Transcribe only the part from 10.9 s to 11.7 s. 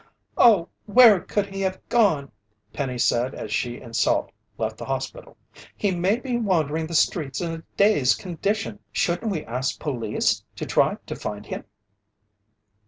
to find him?"